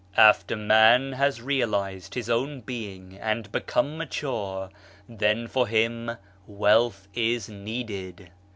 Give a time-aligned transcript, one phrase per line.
[0.33, 4.71] "After man has realised his own being and become mature,
[5.07, 8.31] then for him wealth is needed.